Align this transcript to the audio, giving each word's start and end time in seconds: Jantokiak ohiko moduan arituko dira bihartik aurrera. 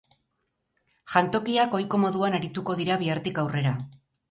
Jantokiak 1.15 1.77
ohiko 1.81 2.01
moduan 2.05 2.39
arituko 2.41 2.77
dira 2.83 3.01
bihartik 3.05 3.45
aurrera. 3.45 3.79